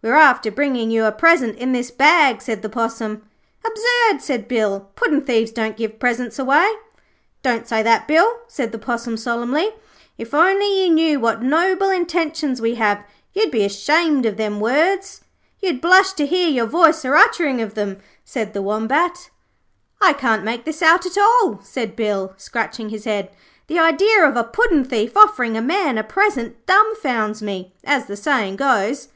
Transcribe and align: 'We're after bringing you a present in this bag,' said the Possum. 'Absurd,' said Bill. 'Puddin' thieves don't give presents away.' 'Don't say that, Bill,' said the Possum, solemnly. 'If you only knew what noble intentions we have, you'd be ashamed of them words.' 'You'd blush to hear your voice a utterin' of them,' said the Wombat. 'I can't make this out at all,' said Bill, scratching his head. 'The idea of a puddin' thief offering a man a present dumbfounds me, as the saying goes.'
'We're 0.00 0.14
after 0.14 0.50
bringing 0.50 0.90
you 0.90 1.04
a 1.04 1.12
present 1.12 1.58
in 1.58 1.72
this 1.72 1.90
bag,' 1.90 2.40
said 2.40 2.62
the 2.62 2.70
Possum. 2.70 3.28
'Absurd,' 3.62 4.22
said 4.22 4.48
Bill. 4.48 4.88
'Puddin' 4.96 5.20
thieves 5.20 5.50
don't 5.50 5.76
give 5.76 5.98
presents 6.00 6.38
away.' 6.38 6.72
'Don't 7.42 7.68
say 7.68 7.82
that, 7.82 8.08
Bill,' 8.08 8.38
said 8.46 8.72
the 8.72 8.78
Possum, 8.78 9.18
solemnly. 9.18 9.74
'If 10.16 10.32
you 10.32 10.38
only 10.38 10.88
knew 10.88 11.20
what 11.20 11.42
noble 11.42 11.90
intentions 11.90 12.62
we 12.62 12.76
have, 12.76 13.04
you'd 13.34 13.50
be 13.50 13.62
ashamed 13.62 14.24
of 14.24 14.38
them 14.38 14.58
words.' 14.58 15.20
'You'd 15.60 15.82
blush 15.82 16.14
to 16.14 16.24
hear 16.24 16.48
your 16.48 16.64
voice 16.64 17.04
a 17.04 17.12
utterin' 17.14 17.60
of 17.60 17.74
them,' 17.74 17.98
said 18.24 18.54
the 18.54 18.62
Wombat. 18.62 19.28
'I 20.00 20.14
can't 20.14 20.44
make 20.44 20.64
this 20.64 20.80
out 20.80 21.04
at 21.04 21.18
all,' 21.18 21.60
said 21.62 21.94
Bill, 21.94 22.32
scratching 22.38 22.88
his 22.88 23.04
head. 23.04 23.30
'The 23.66 23.78
idea 23.78 24.24
of 24.26 24.34
a 24.34 24.44
puddin' 24.44 24.82
thief 24.86 25.14
offering 25.14 25.58
a 25.58 25.60
man 25.60 25.98
a 25.98 26.02
present 26.02 26.56
dumbfounds 26.64 27.42
me, 27.42 27.74
as 27.84 28.06
the 28.06 28.16
saying 28.16 28.56
goes.' 28.56 29.08